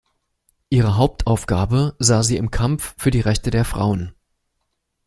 Ihre 0.71 0.97
Hauptaufgabe 0.97 1.95
sah 1.99 2.23
sie 2.23 2.37
im 2.37 2.49
Kampf 2.49 2.95
für 2.97 3.11
die 3.11 3.19
Rechte 3.19 3.51
der 3.51 3.65
Frauen. 3.65 4.15